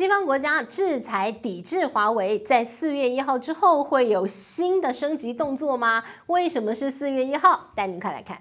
[0.00, 6.02] 西方国家制裁抵制华为，在四月一号之后会有新的升级动作吗？
[6.28, 7.68] 为什么是四月一号？
[7.74, 8.40] 带您快来看。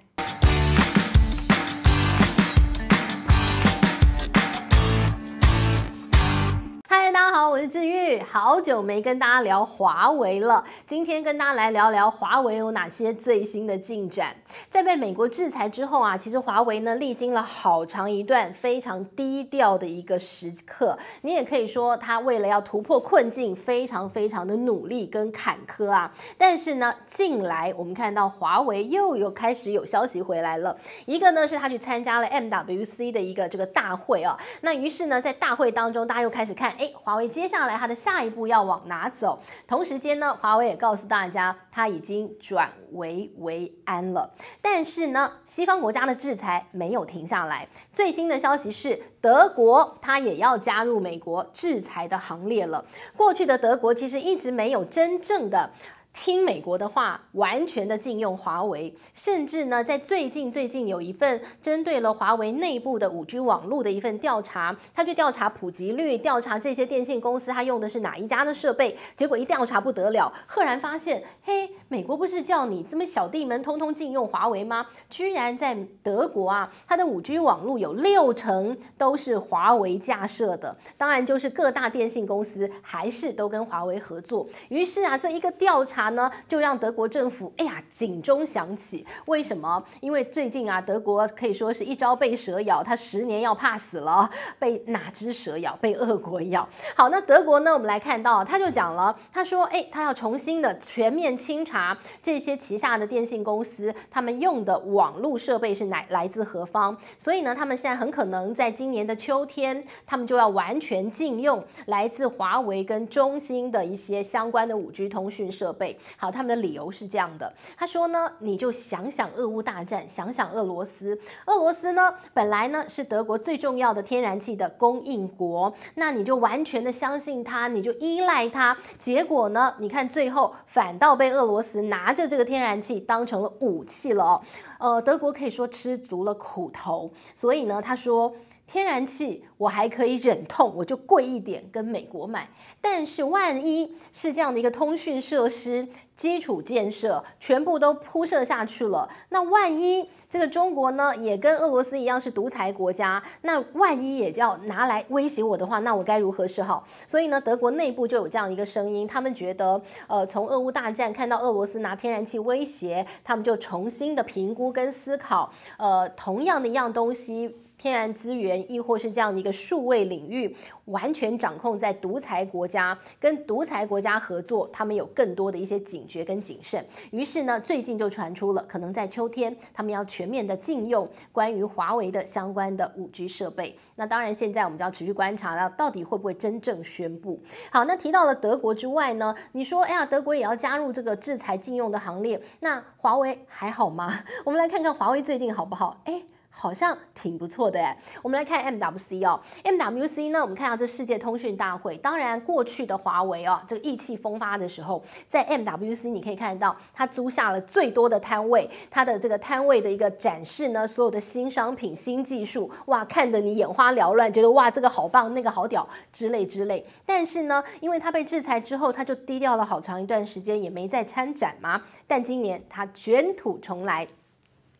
[7.50, 10.64] 我是志玉，好久没跟大家聊华为了。
[10.86, 14.36] 今天跟大家来聊聊华为有哪些最新的进展。
[14.70, 20.96] 在被美国制裁之后啊，其实华为呢历经了好长一段非常低调的一个时刻。
[21.22, 26.14] 你也可以说，他为了要突破困境，非常非常的努力跟坎坷啊。
[26.38, 30.78] 但是呢，近来我们看到华为又有开始有消息回来了。
[31.08, 34.38] 一个呢是他去参加了 MWC 的一个这个大会啊。
[34.62, 36.88] 那于是呢，在大会当中，大家又开始看，哎。
[37.02, 39.40] 华为接下来它的下一步要往哪走？
[39.66, 44.30] 同时间呢，华为也告诉大家，它已经转危为安了。
[44.62, 47.66] 但是呢，西方国家的制裁没有停下来。
[47.94, 52.84] 最新的消息是，德国它也要加入美国制裁的行列了。
[53.16, 55.72] 过去的德国其实一直没有真正的。
[56.12, 74.88] 听美国的话，完全的禁用华为，甚至呢，在最近最近有一份针对了华为内部的五 G 网络的一份调查，他去调查普及率，调查这些电信公司他用的是哪一家的设备，结果一调查不得了，赫然发现，嘿，美国不是叫你这么小弟们通通禁用华为吗？
[75.10, 85.99] 居然在德国啊，它的五 G 网络有六成都是华为架设的，当然就是各大电信公司还是都跟华为合作，于是啊，这一个调查。
[86.00, 89.06] 查呢，就让德国政府哎呀警钟响起。
[89.26, 89.84] 为什么？
[90.00, 94.30] 因为最近啊，德国可以说是一朝被蛇咬，他十年要怕死了。
[94.58, 95.76] 被哪只蛇咬？
[95.82, 96.66] 被俄国咬。
[96.96, 97.74] 好，那德国呢？
[97.74, 106.96] 我们来看到，他就讲了，他说，哎，他要重新的全面清查这些旗下的电信公司，他们用的网络设备是哪来自何方？
[107.18, 115.89] 所以呢，他们现在很可能在今年的秋天，他们就要完全禁用来自华为跟中兴的一些相关的五 G 通讯设备。
[116.18, 134.42] 好，他们的理由是这样的，他说呢，你就想想俄乌大战，想想俄罗斯，俄罗斯呢本来呢是德国最重要的天然气的供应国，那你就完全的相信他，你就依赖他，结果呢，你看最后反倒被俄罗斯拿着这个天然气当成了武器了，
[134.80, 138.34] 呃，德国可以说吃足了苦头，所以呢，他说。
[138.72, 142.48] 天然气我还可以忍痛，我就贵一点跟美国买。
[142.80, 156.86] 但是万一是这样的一个通讯设施、基础建设全部都铺设下去了，那万一这个中国呢也跟俄罗斯一样是独裁国家，那万一也要拿来威胁我的话，那我该如何是好？
[157.08, 167.58] 所以呢，德国内部就有这样一个声音，他们觉得，呃，从俄乌大战看到俄罗斯拿天然气威胁，他们就重新的评估跟思考，呃，同样的一样东西。
[167.80, 170.54] 天然资源，亦或是这样的一个数位领域，
[170.86, 176.86] 完全掌控在独裁国家，跟独裁国家合作，他们有更多的一些警觉跟谨慎。
[177.12, 183.80] 于是呢，最近就传出了，可能在秋天，他们要全面的禁用关于华为的相关的五 G 设备。
[183.96, 187.42] 那当然，现在我们就要持续观察，了到底会不会真正宣布。
[187.72, 194.20] 好，那提到了德国之外呢，你说，哎呀，德国也要加入这个制裁禁用的行列，那华为还好吗？
[194.44, 196.02] 我们来看看华为最近好不好？
[196.04, 196.22] 哎。
[196.50, 216.86] 好像挺不错的哎，我们来看 MWC 哦，MWC 呢，我们看到这世界通讯大会，当然过去的华为哦，这个意气风发的时候，在 MWC 你可以看到，它租下了最多的摊位，它的这个摊位的一个展示呢，所有的新商品、新技术，哇，看得你眼花缭乱，觉得哇，这个好棒，那个好屌之类之类。
[217.06, 221.82] 但是呢，因为它被制裁之后，它就低调了好长一段时间，也没再参展嘛。
[222.08, 224.08] 但今年它卷土重来。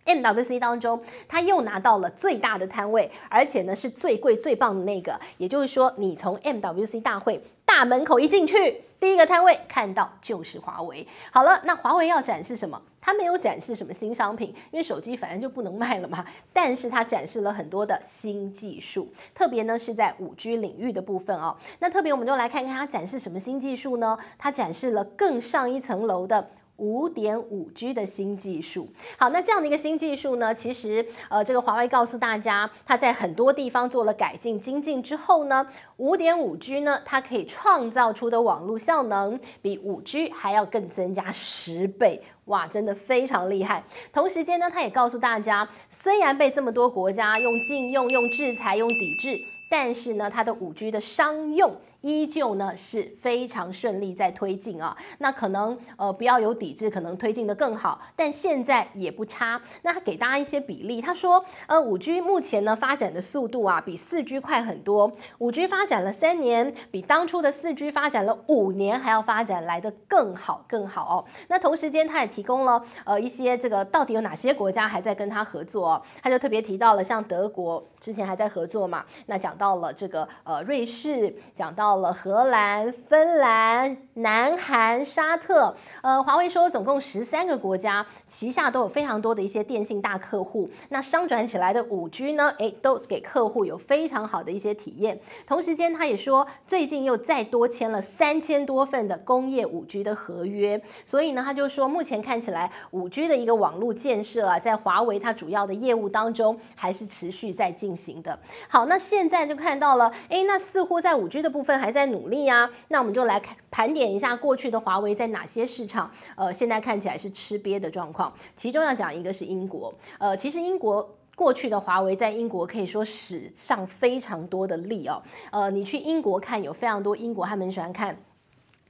[0.10, 5.20] MWC 当中，他又拿到了最大的摊位，而且呢是最贵最棒的那个。
[5.38, 11.08] 也就是说，你从 MWC 大会大门口一进去，第一个摊位看到就是华为。
[11.32, 12.82] 好了，那华为要展示什么？
[13.02, 16.26] 他没有展示什么新商品，因为手机反正就不能卖了嘛。
[16.52, 21.56] 但是他展示了很多的新技术，特别呢是在 5G 领域的部分哦。
[21.80, 24.18] 那特别我们就来看看他展示什么新技术呢？
[24.38, 26.50] 他展示了更上一层楼的。
[26.80, 28.88] 五点五 G 的新技术，
[29.18, 35.68] 好，那这样的一个新技术呢，其实呃，这个华为告诉大家，它在很多地方做了改进精进之后呢，
[35.98, 43.84] 五点五 G 呢，它可以创造出的网络效能比五 G 还要更增加十倍，哇，真的非常厉害。
[44.14, 49.59] 同时间呢，它也告诉大家，虽然被这么多国家用禁用、用制裁、用抵制。
[49.70, 54.98] 但是呢，它的五 G 的商用依旧呢是非常顺利在推进啊。
[55.20, 59.62] 那可能呃不要有抵制，可能推进得更好，但现在也不差。
[59.84, 71.26] 那他给大家一些比例，他说呃五 G 目前呢发展的速度啊比四 G 快很多，五 G 发展了三年，比当初的四 G 发展了五年还要发展来得更好更好哦。
[71.48, 95.20] 那同时间他也提供了呃一些这个到底有哪些国家还在跟他合作哦，他就特别提到了像德国之前还在合作嘛，那讲到了这个呃瑞士，讲到了荷兰、芬兰、南韩、沙特，呃，华为说总共十三个国家旗下都有非常多的一些电信大客户，那商转起来的五 G 呢，诶，都给客户有非常好的一些体验。
[95.48, 108.38] 同时间他也说，最近又再多签了三千多份的工业五 G 的合约，所以呢，他就说目前看起来五 G 的一个网络建设啊，在华为它主要的业务当中还是持续在进行的。
[108.68, 118.34] 好，那现在就看到了，诶，那似乎在五 G 的部分还在努力啊，那我们就来盘点一下过去的华为在哪些市场，呃，现在看起来是吃瘪的状况。
[118.58, 125.22] 其中要讲一个是英国，呃，其实英国过去的华为在英国可以说史上非常多的力哦，
[125.52, 128.18] 呃，你去英国看，有非常多英国他们喜欢看。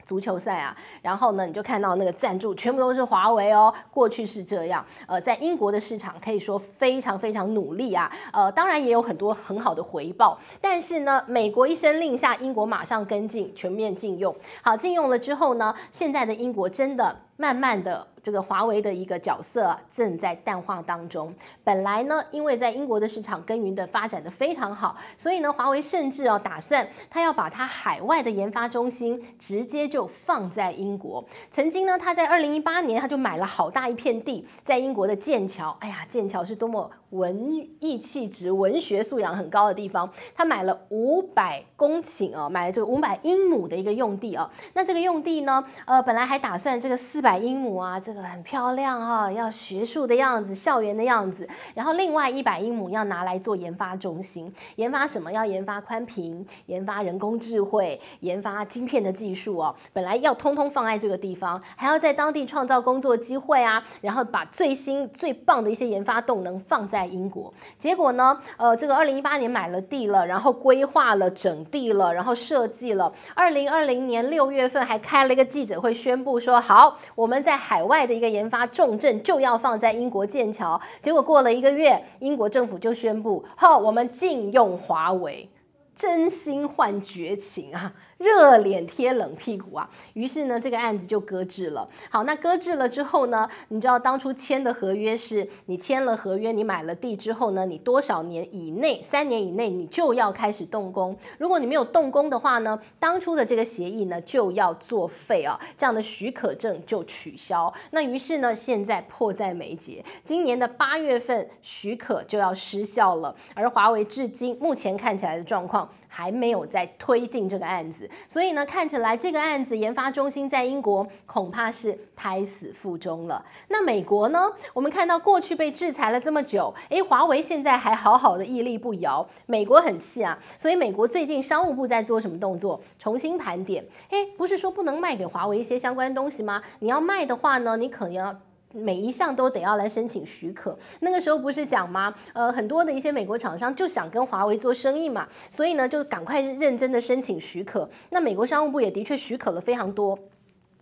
[0.10, 3.72] 足球赛啊，然后呢，你就看到那个赞助全部都是华为哦。
[3.92, 10.36] 过去是这样，呃，在英国的市场可以说非常非常努力啊，呃，当然也有很多很好的回报。
[10.60, 14.36] 但是呢，美国一声令下，英国马上跟进，全面禁用。
[14.64, 18.06] 好，禁用了之后呢，现在的英国真的慢慢的。
[18.22, 21.34] 这个华为的一个角色正在淡化当中。
[21.64, 31.24] 本来呢，因为在英国的市场耕耘的发展的非常好，所以呢，华为甚至哦打算他要把他海外的研发中心直接就放在英国。
[31.50, 35.74] 曾经呢，他在二零一八年他就买了好大一片地在英国的剑桥。
[35.80, 40.10] 哎呀，剑桥是多么文艺气质、文学素养很高的地方。
[40.36, 44.50] 他买了五百公顷哦，买了这个五百英亩的一个用地哦。
[44.74, 48.00] 那这个用地呢，呃，本来还打算这个四百英亩啊。
[48.00, 51.48] 这个很漂亮哈、要学术的样子，校园的样子。
[51.74, 55.32] 然后另外一百英亩要拿来做研发中心，研发什么？
[55.32, 59.76] 要研发宽频，研发人工智慧，研发晶片的技术哦。
[59.94, 63.84] 本来要通通放在这个地方，还要在当地创造工作机会啊。
[64.02, 67.54] 然后把最新最棒的一些研发动能放在在英国。
[67.78, 73.14] 结果呢，呃，这个二零一八年买了地了，然后规划了整地了，然后设计了。
[73.34, 78.00] 二零二零年六月份还开了一个记者会，宣布说好，我们在海外。
[78.10, 85.48] 的一个研发重镇就要放在英国剑桥，结果过了一个月，英国政府就宣布：好，我们禁用华为，
[85.96, 87.94] 真心换绝情啊！
[88.20, 89.90] 热脸贴冷屁股啊！
[90.14, 91.88] 于是呢，这个案子就搁置了。
[92.10, 101.18] 好，那搁置了之后呢，你知道当初签的合约是，你签了合约，你买了地之后呢，你多少年以内，三年以内，你就要开始动工。
[101.38, 107.74] 如果你没有动工的话呢，当初的这个协议呢就要作废啊，这样的许可证就取消。
[107.92, 115.90] 那于是呢，现在迫在眉睫，今年的八月份许可就要失效了，而华为至今目前看起来的状况。
[116.12, 123.46] 还没有在推进这个案子，所以呢，看起来这个案子研发中心在英国恐怕是胎死腹中了。
[123.70, 124.52] 那美国呢？
[124.74, 130.38] 我们看到过去被制裁了这么久，诶，华为现在还好好的屹立不摇，美国很气啊。
[130.58, 132.82] 所以美国最近商务部在做什么动作？
[132.98, 133.86] 重新盘点。
[134.10, 136.62] 诶，不是说不能卖给华为一些相关东西吗？
[136.80, 138.36] 你要卖的话呢，你可能要。
[138.74, 142.14] 每一项都得要来申请许可，那个时候不是讲吗？
[142.34, 147.90] 呃，很多的一些美国厂商就想跟华为做生意嘛，所以呢，就赶快认真的申请许可。
[148.12, 150.18] 那美国商务部也的确许可了非常多。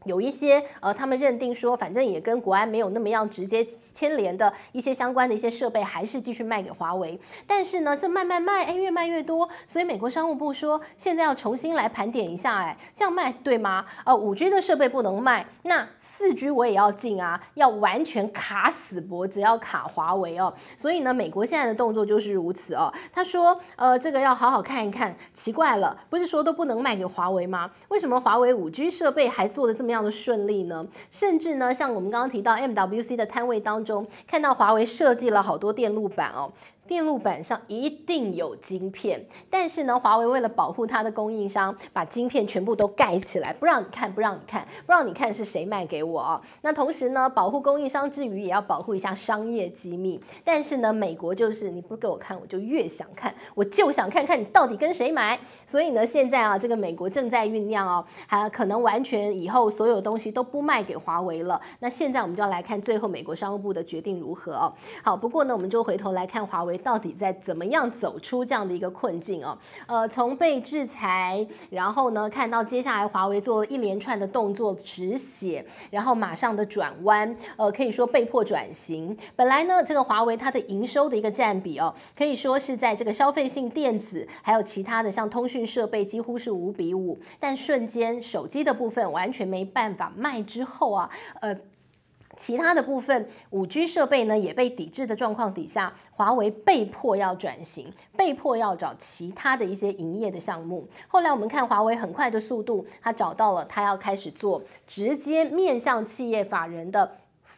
[0.07, 7.19] 有一些呃，他们认定说，反正也跟国安没有那么样直接牵连的一些相关的一些设备，还是继续卖给华为。
[7.45, 13.85] 但是呢，这卖卖卖，哎，越卖越多，所以美国商务部说，现在要重新来盘点一下，哎，这样卖对吗？
[14.05, 20.53] 呃，五 G 的设备不能卖，那四 G 我也要进啊，要完全卡死脖子，要卡华为哦。
[20.77, 22.93] 所以呢，美国现在的动作就是如此哦。
[23.11, 25.15] 他说，呃，这个要好好看一看。
[25.33, 27.69] 奇怪了，不是说都不能卖给华为吗？
[27.89, 29.96] 为什么华为五 G 设备还做的这么样？
[29.97, 30.85] 这样的顺利呢？
[31.09, 36.53] 甚至呢，像我们刚刚提到 MWC 的摊位当中，看到华为设计了好多电路板哦。
[36.87, 46.41] 电路板上一定有晶片，但是呢，华为为了保护它的供应商，把晶片全部都盖起来，不让你看，不让你看，不让你看是谁卖给我啊？
[46.61, 50.17] 那同时呢，保护供应商之余，也要保护一下商业机密。
[50.45, 55.37] 但是呢，美国就是你不给我看，我就越想看，我就想看看你到底跟谁买。
[55.65, 61.61] 所以呢，现在啊，这个美国正在酝酿哦，还可能完全以后所有东西都不卖给华为了。
[61.79, 64.73] 那现在我们就要来看最后美国商务部的决定如何哦。
[65.03, 66.76] 好，不过呢，我们就回头来看华为。
[66.77, 69.57] 到底在怎么样走出这样的一个困境哦。
[69.85, 79.17] 呃，从被制裁，然后呢，看到接下来华为做了一连串的动作止血，然后马上的转弯，呃，可以说被迫转型。
[79.35, 91.09] 本来呢，这个华为它的营收的一个占比哦，可以说是在这个消费性电子还有其他的像通讯设备几乎是五比五，但瞬间手机的部分完全没办法卖之后啊，
[91.41, 91.55] 呃。
[92.37, 100.87] 其他的部分，五 G 设备呢也被抵制的状况底下，华为被迫要转型，被迫要找其他的一些营业的项目。
[101.07, 107.17] 后来我们看华为很快的速度，他找到了他要开始做直接面向企业法人的。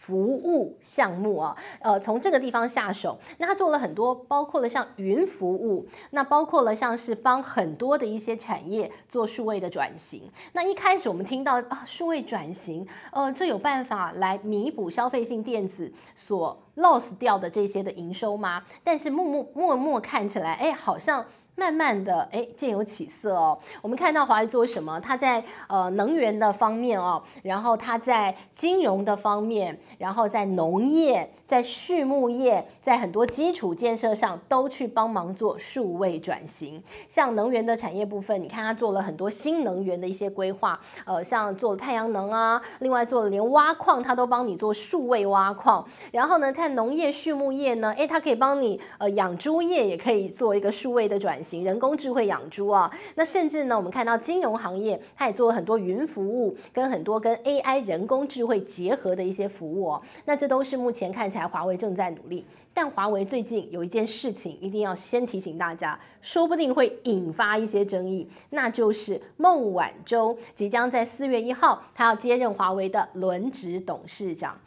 [0.10, 10.24] 服务项目啊，呃，从这个地方下手，那他做了很多，包括了像云服务，那包括了像是帮很多的一些产业做数位的转型。
[10.54, 18.64] 那一开始我们听到啊，数位转型，呃，这有办法来弥补消费性电子所 loss 掉的这些的营收吗？
[18.84, 21.24] 但是默默默默看起来，哎，好像。
[21.60, 23.60] 慢慢的，哎，渐有起色哦。
[23.82, 24.98] 我们看到华为做什么？
[25.02, 36.82] 它在呃能源的方面哦，然后它在金融的方面，然后在农业、在畜牧业、在很多基础建设上都去帮忙做数位转型。
[37.10, 45.86] 像能源的产业部分，你看它做了很多新能源的一些规划，呃，像做了太阳能啊，另外做了连挖矿，它都帮你做数位挖矿。
[46.14, 51.49] 然后呢，看农业、畜牧业呢，哎，它可以帮你呃养猪业也可以做一个数位的转型。
[51.58, 60.02] 人工智慧养猪啊，那甚至呢，我们看到金融行业，它也做了很多云服务，跟很多跟 AI 人工智慧结合的一些服务哦。
[60.26, 62.46] 那这都是目前看起来华为正在努力。
[62.74, 74.58] 但华为最近有一件事情，一定要先提醒大家，说不定会引发一些争议，那就是孟晚舟即将在四月一号，他要接任华为的轮值董事长。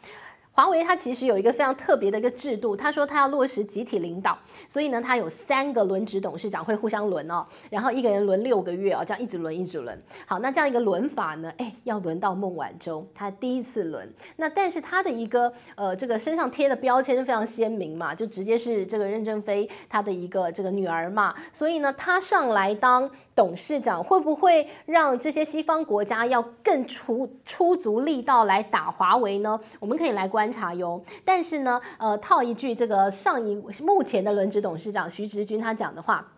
[0.55, 4.37] 华为它其实有一个非常特别的一个制度，他说他要落实集体领导，
[4.69, 9.99] 所以呢，他有三个轮值董事长会互相轮哦，然后一个人轮六个月哦，这样一直轮一直轮。
[10.27, 14.07] 好，那这样一个轮法呢，哎，要轮到孟晚舟，他第一次轮。
[14.35, 29.59] 那但是他的一个呃这个身上贴的标签是非常鲜明嘛，就直接是这个任正非他的一个这个女儿嘛，所以呢，他上来当董事长，会不会让这些西方国家要更出出足力道来打华为呢？
[29.79, 30.42] 我们可以来观。
[30.43, 36.29] 观察哟，但是呢，呃，套一句这个上一目前的轮值董事长徐直军他讲的话，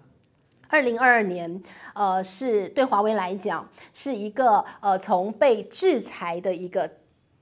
[0.67, 1.59] 二零二二年，
[1.95, 6.88] 呃，是对华为来讲是一个呃从被制裁的一个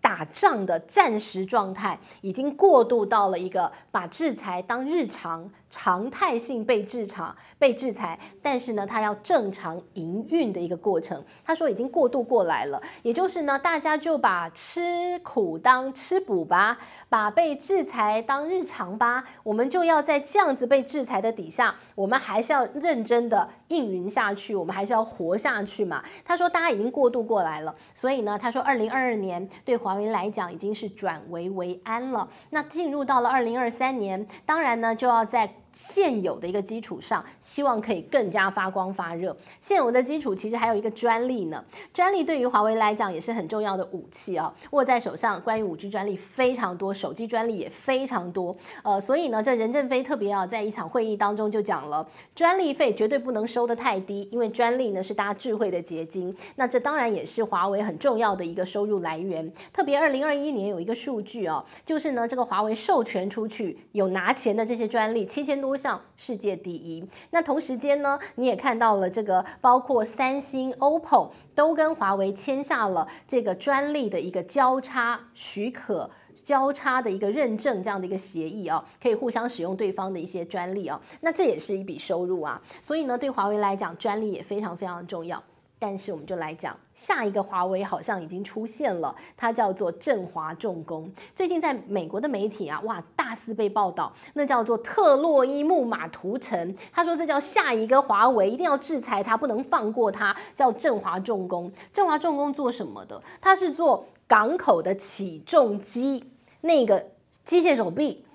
[0.04, 5.50] 打仗的战时状态，已经过渡到了一个把制裁当日常。
[5.76, 11.20] 常态性被制裁，被制裁，但是呢，他要正常营运的一个过程。
[11.44, 16.78] 他说已经过渡过来了，也就是呢，大家就把吃苦当吃补吧，
[17.10, 19.24] 把被制裁当日常吧。
[19.42, 26.04] 我们就要在这样子被制裁的底下，我们还是要认真的运营下去，我们还是要活下去嘛。
[26.24, 32.28] 他说大家已经过渡过来了，所以呢，他说二零二二年对华为来讲已经是转危为安了。
[32.50, 39.36] 那进入到了二零二三年，当然呢，就要在现有的一个基础上，希望可以更加发光发热。
[39.60, 45.42] 现有的基础其实还有一个专利呢，专利对于华为来讲也是很重要的武器啊，握在手上。
[45.42, 48.56] 关于五 G 专利非常多，手机专利也非常多。
[48.84, 56.36] 呃，所以呢，这任正非特别要在一场会议当中就讲了，专利费绝对不能收得太低，因为专利呢是大家智慧的结晶。
[56.56, 59.51] 那这当然也是华为很重要的一个收入来源。
[59.74, 65.62] 特别二零二一年有一个数据哦，就是呢这个华为授权出去有拿钱的这些专利七千。
[65.63, 76.12] 多项世界第一，那同时间呢，你也看到了这个，包括三星、OPPO 都跟华为签下了这个专利的一个交叉许可、
[76.43, 85.41] 交叉的一个认证这样的一个协议啊，可以互相使用对方的一些专利啊，那这也是一笔收入啊，所以呢，对华为来讲，专利也非常非常重要。
[85.86, 91.12] 但是我们就来讲下一个华为，好像已经出现了，它叫做振华重工。
[91.36, 96.74] 最近在美国的媒体啊，哇，大肆被报道，那叫做特洛伊木马屠城。
[96.94, 101.70] 他说这叫下一个华为，一定要制裁它，不能放过它，叫振华重工。
[101.92, 103.22] 振华重工做什么的？
[103.42, 107.08] 它是做港口的起重机，那个
[107.44, 108.25] 机械手臂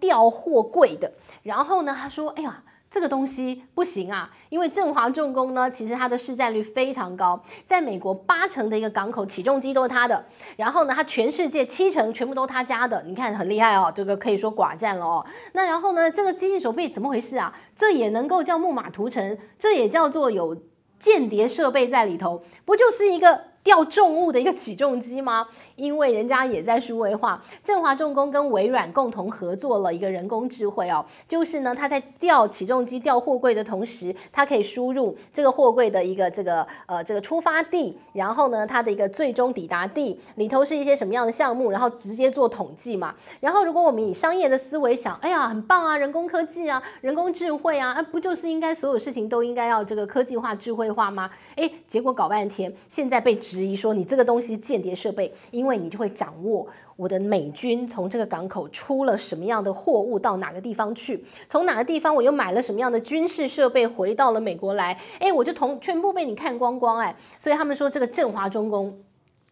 [0.00, 1.12] 吊货柜的。
[1.42, 2.62] 然后呢，他说，哎呀。
[2.90, 10.24] 这个东西不行啊，因为振华重工呢，其实它的市占率非常高，在美国八成的一个港口起重机都是它的，
[10.56, 15.26] 然后呢，它全世界七成全部都他家的，你看很厉害哦，这个可以说寡占了哦。
[15.52, 17.52] 那然后呢，这个机器手臂怎么回事啊？
[17.74, 20.56] 这也能够叫木马屠城，这也叫做有
[20.98, 23.55] 间谍设备在里头，不就是一个？
[23.66, 25.48] 吊重物的一个起重机吗？
[25.74, 43.16] 因为人家也在数位化，振华重工跟微软共同合作了一个人工智慧哦，就是呢，它在吊起重机吊货柜的同时，它可以输入这个货柜的一个这个呃这个出发地，然后呢，它的一个最终抵达地里头是一些什么样的项目，然后直接做统计嘛。
[43.40, 51.28] 然后如果我们以商业的思维想，哎呀，很棒啊，人工科技啊，人工智慧啊，啊，不就是应该所有事情都应该要这个科技化、智慧化吗？
[51.56, 69.05] 哎，结果搞半天，现在被质疑说你这个东西间谍设备，因为你就会掌握我的美军从这个港口出了什么样的货物到哪个地方去，从哪个地方我又买了什么样的军事设备回到了美国来，哎，我就同全部被你看光光哎，所以他们说这个振华重工。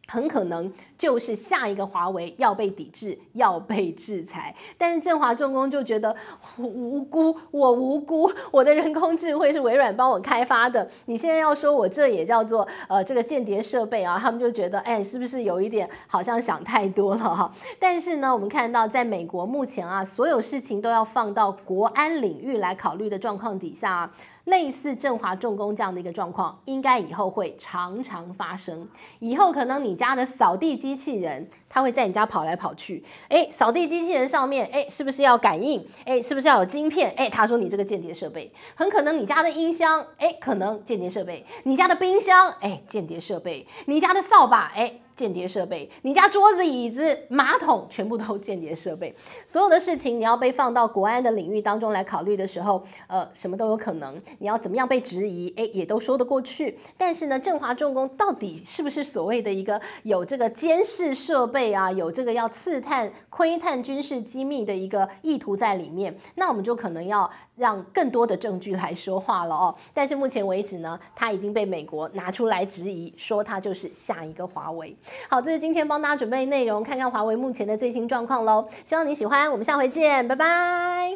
[0.07, 6.15] 很可能就是下一个华为要被抵制、要被制裁，但是振华重工就觉得
[6.59, 17.51] 无辜，我无辜，我的人工智慧是微软帮我开发的，你现在要说我这也叫做呃这个间谍设备啊，他们就觉得哎，是不是有一点好像想太多了哈？
[17.79, 24.11] 但是呢，我们看到在美国目前啊，所有事情都要放到国安领域来考虑的状况底下啊。
[24.45, 28.87] 类似振华重工这样的一个状况，应该以后会常常发生。
[29.21, 33.03] 以后可能你家的扫地机器人，它会在你家跑来跑去。
[33.29, 35.83] 诶，扫地机器人上面，诶，是不是要感应？
[36.05, 37.11] 诶，是不是要有晶片？
[37.17, 38.53] 诶，他说你这个间谍设备。
[38.75, 41.47] 很可能你家的音箱，诶，可能间谍设备。
[41.63, 43.67] 你家的冰箱，诶，间谍设备。
[43.87, 45.01] 你家的扫把，诶。
[45.17, 49.15] 间谍设备，你家桌子、椅子、马桶全部都间谍设备。
[49.47, 54.21] 所有的事情你要被放到国安的领域当中来考虑的时候，呃，什么都有可能。
[54.39, 56.77] 你要怎么样被质疑，诶，也都说得过去。
[56.99, 66.17] 但是呢，振华重工到底是不是所谓的一个有这个监视设备啊，有这个要刺探、窥探军事机密的一个意图在里面？
[66.35, 69.75] 那我们就可能要让更多的证据来说话了哦。
[69.93, 74.97] 但是目前为止呢，它已经被美国拿出来质疑，说它就是下一个华为。
[75.29, 78.69] 好，这是今天帮大家准备内容，看看华为目前的最新状况喽。
[78.85, 81.13] 希望你喜欢，我们下回见，拜拜。